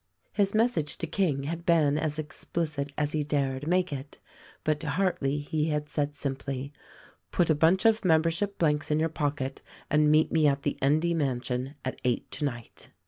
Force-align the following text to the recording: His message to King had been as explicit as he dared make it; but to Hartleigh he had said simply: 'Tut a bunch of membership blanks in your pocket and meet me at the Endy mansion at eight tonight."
His 0.33 0.55
message 0.55 0.97
to 0.97 1.05
King 1.05 1.43
had 1.43 1.63
been 1.63 1.95
as 1.95 2.17
explicit 2.17 2.91
as 2.97 3.11
he 3.11 3.21
dared 3.21 3.67
make 3.67 3.93
it; 3.93 4.17
but 4.63 4.79
to 4.79 4.89
Hartleigh 4.89 5.37
he 5.41 5.65
had 5.67 5.89
said 5.89 6.15
simply: 6.15 6.73
'Tut 7.31 7.51
a 7.51 7.53
bunch 7.53 7.85
of 7.85 8.03
membership 8.03 8.57
blanks 8.57 8.89
in 8.89 8.99
your 8.99 9.09
pocket 9.09 9.61
and 9.91 10.09
meet 10.11 10.31
me 10.31 10.47
at 10.47 10.63
the 10.63 10.75
Endy 10.81 11.13
mansion 11.13 11.75
at 11.85 12.01
eight 12.03 12.31
tonight." 12.31 12.89